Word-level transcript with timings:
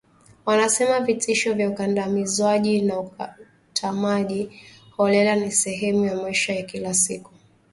wanasema 0.45 0.99
vitisho 0.99 1.53
ukandamizwaji 1.69 2.81
na 2.81 2.99
ukamataji 2.99 4.61
holela 4.97 5.35
ni 5.35 5.51
sehemu 5.51 6.05
ya 6.05 6.15
maisha 6.15 6.53
ya 6.55 6.63
kila 6.63 6.93
siku 6.93 7.31